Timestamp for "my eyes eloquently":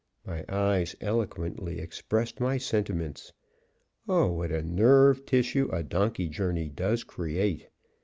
0.25-1.77